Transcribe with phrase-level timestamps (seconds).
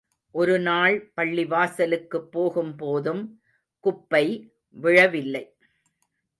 [0.35, 3.41] ஒரு நாள் பள்ளிவாசலுக்குப் போகும் போதும்
[3.83, 4.25] குப்பை
[4.69, 5.55] விழவில்லை.